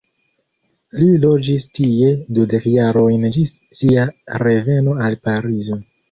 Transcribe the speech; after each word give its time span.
Li 0.99 1.09
loĝis 1.25 1.65
tie 1.79 2.07
dudek 2.37 2.65
jarojn 2.75 3.27
ĝis 3.35 3.51
sia 3.81 4.05
reveno 4.45 4.95
al 5.09 5.19
Parizo. 5.29 5.79